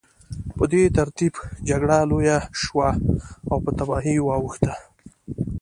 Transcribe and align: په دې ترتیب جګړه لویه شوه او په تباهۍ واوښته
په 0.57 0.63
دې 0.71 0.81
ترتیب 0.97 1.33
جګړه 1.69 1.97
لویه 2.09 2.37
شوه 2.61 2.89
او 3.49 3.57
په 3.63 3.71
تباهۍ 3.77 4.17
واوښته 4.21 4.73